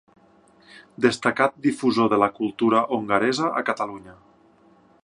Destacat 1.05 1.59
difusor 1.67 2.09
de 2.15 2.19
la 2.25 2.31
cultura 2.39 2.83
hongaresa 2.97 3.53
a 3.63 3.65
Catalunya. 3.71 4.19